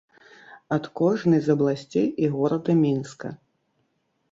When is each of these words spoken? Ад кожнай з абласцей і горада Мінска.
Ад 0.77 0.87
кожнай 1.01 1.43
з 1.49 1.51
абласцей 1.57 2.07
і 2.25 2.33
горада 2.39 2.71
Мінска. 2.83 3.27